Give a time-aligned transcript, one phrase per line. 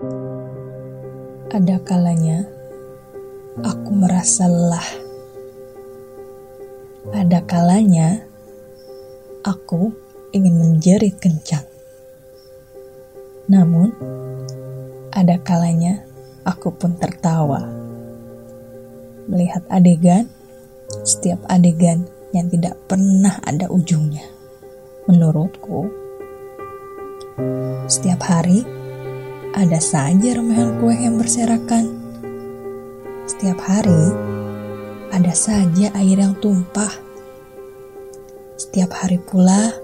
[0.00, 2.48] Ada kalanya
[3.60, 4.88] aku merasa lelah.
[7.12, 8.24] Ada kalanya
[9.44, 9.92] aku
[10.32, 11.68] ingin menjerit kencang.
[13.52, 13.92] Namun,
[15.12, 16.00] ada kalanya
[16.48, 17.60] aku pun tertawa.
[19.28, 20.32] Melihat adegan,
[21.04, 24.24] setiap adegan yang tidak pernah ada ujungnya.
[25.04, 25.92] Menurutku,
[27.84, 28.79] setiap hari
[29.50, 31.90] ada saja remahan kue yang berserakan.
[33.26, 34.14] Setiap hari
[35.10, 36.90] ada saja air yang tumpah.
[38.54, 39.74] Setiap hari pula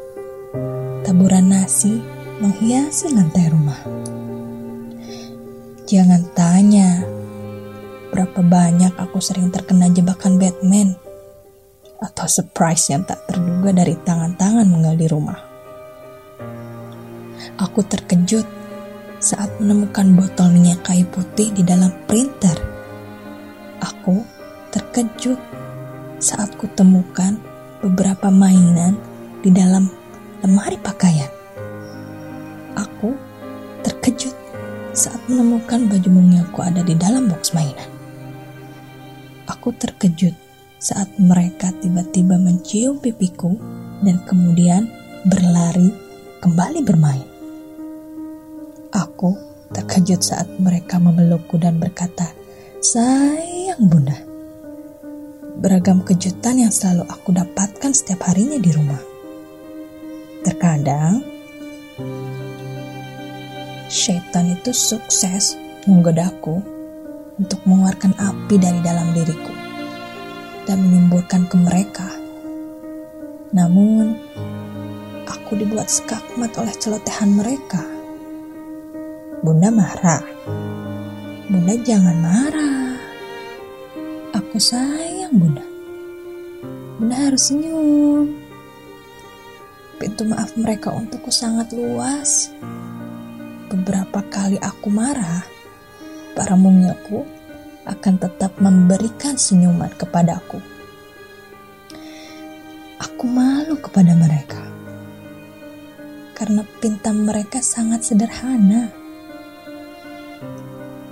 [1.02, 1.98] taburan nasi
[2.38, 3.80] menghiasi lantai rumah.
[5.86, 7.02] Jangan tanya
[8.14, 10.94] berapa banyak aku sering terkena jebakan Batman
[11.98, 15.40] atau surprise yang tak terduga dari tangan-tangan menggali rumah.
[17.56, 18.55] Aku terkejut
[19.16, 22.56] saat menemukan botol minyak kayu putih di dalam printer.
[23.80, 24.20] Aku
[24.72, 25.40] terkejut
[26.20, 27.40] saat kutemukan
[27.80, 28.96] beberapa mainan
[29.40, 29.88] di dalam
[30.44, 31.28] lemari pakaian.
[32.76, 33.16] Aku
[33.80, 34.36] terkejut
[34.92, 37.88] saat menemukan baju mungilku ada di dalam box mainan.
[39.48, 40.32] Aku terkejut
[40.76, 43.56] saat mereka tiba-tiba mencium pipiku
[44.04, 44.88] dan kemudian
[45.24, 45.88] berlari
[46.44, 47.35] kembali bermain.
[48.96, 49.36] Aku
[49.76, 52.32] terkejut saat mereka memelukku dan berkata,
[52.80, 54.16] "Sayang Bunda."
[55.60, 59.00] Beragam kejutan yang selalu aku dapatkan setiap harinya di rumah.
[60.44, 61.20] Terkadang,
[63.92, 66.64] syaitan itu sukses menggodaku
[67.36, 69.52] untuk mengeluarkan api dari dalam diriku
[70.64, 72.08] dan menyemburkan ke mereka.
[73.52, 74.16] Namun,
[75.28, 77.95] aku dibuat skakmat oleh celotehan mereka.
[79.46, 80.26] Bunda marah.
[81.46, 82.98] Bunda jangan marah.
[84.34, 85.62] Aku sayang Bunda.
[86.98, 88.26] Bunda harus senyum.
[90.02, 92.50] Pintu maaf mereka untukku sangat luas.
[93.70, 95.46] Beberapa kali aku marah,
[96.34, 97.22] para mungilku
[97.86, 100.58] akan tetap memberikan senyuman kepadaku.
[102.98, 104.58] Aku malu kepada mereka
[106.34, 109.05] karena pinta mereka sangat sederhana.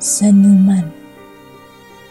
[0.04, 0.84] Senyuman.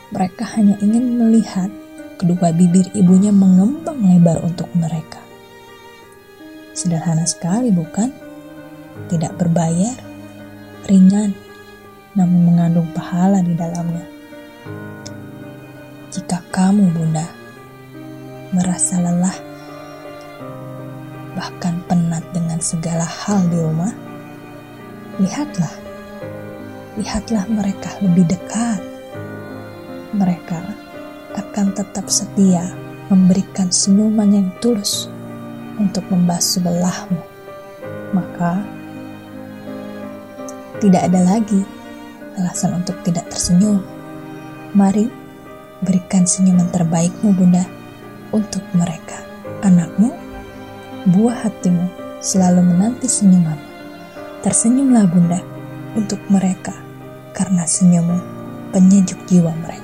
[0.09, 1.69] Mereka hanya ingin melihat
[2.17, 5.21] kedua bibir ibunya mengembang lebar untuk mereka.
[6.73, 8.09] Sederhana sekali, bukan?
[9.13, 9.93] Tidak berbayar,
[10.89, 11.37] ringan,
[12.17, 14.09] namun mengandung pahala di dalamnya.
[16.09, 17.29] Jika kamu, Bunda,
[18.57, 19.37] merasa lelah,
[21.37, 23.93] bahkan penat dengan segala hal di rumah,
[25.21, 25.82] lihatlah,
[26.99, 28.81] lihatlah mereka lebih dekat.
[30.13, 30.61] Mereka
[31.33, 32.69] akan tetap setia
[33.09, 35.09] memberikan senyuman yang tulus
[35.81, 37.21] untuk membasuh belahmu.
[38.13, 38.61] Maka,
[40.77, 41.65] tidak ada lagi
[42.37, 43.81] alasan untuk tidak tersenyum.
[44.73, 45.23] Mari
[45.83, 47.67] Berikan senyuman terbaikmu bunda
[48.31, 49.19] untuk mereka.
[49.67, 50.15] Anakmu,
[51.11, 51.91] buah hatimu
[52.23, 53.59] selalu menanti senyuman.
[54.47, 55.43] Tersenyumlah bunda
[55.93, 56.73] untuk mereka
[57.33, 58.17] karena senyummu
[58.73, 59.82] penyejuk jiwa mereka.